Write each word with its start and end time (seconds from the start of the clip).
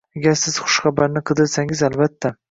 Agar 0.19 0.37
siz 0.43 0.55
xushxabarni 0.61 1.23
qidirsangiz, 1.31 1.85
albatta 1.89 2.33